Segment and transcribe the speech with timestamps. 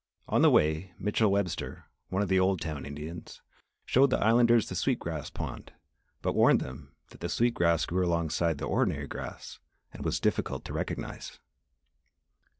[0.27, 3.39] On the way, Mitchell Webster, one of the Old Town Indians,
[3.85, 5.73] showed the Islanders the sweet grass pond
[6.23, 9.59] but warned them that the sweet grass grew alongside the ordinary grass
[9.93, 11.37] and was difficult to recognise.